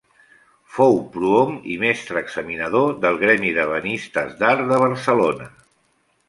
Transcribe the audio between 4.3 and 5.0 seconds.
d'Art de